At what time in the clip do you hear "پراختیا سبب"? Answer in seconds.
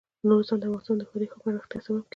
1.43-1.99